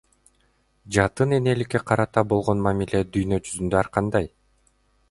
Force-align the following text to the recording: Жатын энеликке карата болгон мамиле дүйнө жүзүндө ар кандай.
Жатын 0.95 1.29
энеликке 1.37 1.83
карата 1.91 2.25
болгон 2.33 2.65
мамиле 2.69 3.05
дүйнө 3.15 3.41
жүзүндө 3.47 3.83
ар 3.85 3.93
кандай. 4.01 4.33